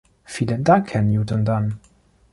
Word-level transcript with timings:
Vielen 0.23 0.63
Dank, 0.63 0.95
Herr 0.95 1.03
Newton 1.03 1.45
Dunn. 1.45 1.79